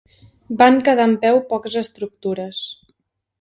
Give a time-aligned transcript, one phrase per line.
[0.61, 2.65] Van quedar en peu poques estructures.